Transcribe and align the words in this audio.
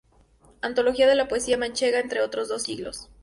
Antología 0.63 1.05
de 1.07 1.13
la 1.13 1.27
poesía 1.27 1.59
manchega 1.59 1.99
entre 1.99 2.25
dos 2.27 2.63
siglos". 2.63 3.07